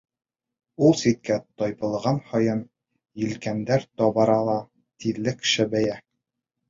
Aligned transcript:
Ул 0.85 0.95
ситкә 1.01 1.35
тайпылған 1.63 2.17
һайын 2.31 2.63
елкәндәр 3.25 3.87
ҡабара 4.03 4.39
ла 4.51 4.57
тиҙлек 5.05 5.47
шәбәйә. 5.55 6.01